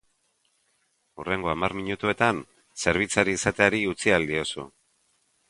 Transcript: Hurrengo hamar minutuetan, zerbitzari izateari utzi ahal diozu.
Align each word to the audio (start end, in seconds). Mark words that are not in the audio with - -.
Hurrengo 1.23 1.51
hamar 1.53 1.75
minutuetan, 1.81 2.39
zerbitzari 2.85 3.37
izateari 3.41 3.83
utzi 3.93 4.17
ahal 4.17 4.29
diozu. 4.33 4.67